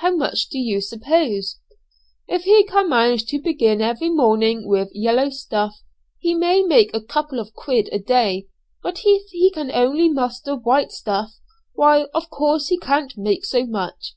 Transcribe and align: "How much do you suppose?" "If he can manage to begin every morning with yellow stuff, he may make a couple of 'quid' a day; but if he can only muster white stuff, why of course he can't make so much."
"How 0.00 0.10
much 0.16 0.48
do 0.48 0.58
you 0.58 0.80
suppose?" 0.80 1.60
"If 2.26 2.42
he 2.42 2.64
can 2.64 2.88
manage 2.88 3.26
to 3.26 3.40
begin 3.40 3.80
every 3.80 4.10
morning 4.10 4.66
with 4.66 4.88
yellow 4.92 5.30
stuff, 5.30 5.84
he 6.18 6.34
may 6.34 6.62
make 6.64 6.92
a 6.92 7.00
couple 7.00 7.38
of 7.38 7.54
'quid' 7.54 7.88
a 7.92 8.00
day; 8.00 8.48
but 8.82 9.02
if 9.04 9.28
he 9.30 9.52
can 9.52 9.70
only 9.70 10.08
muster 10.08 10.56
white 10.56 10.90
stuff, 10.90 11.30
why 11.74 12.06
of 12.12 12.28
course 12.28 12.70
he 12.70 12.78
can't 12.80 13.16
make 13.16 13.44
so 13.44 13.64
much." 13.66 14.16